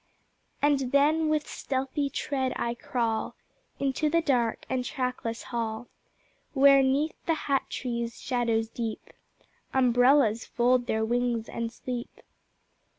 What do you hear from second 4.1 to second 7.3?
dark and trackless hall, Where 'neath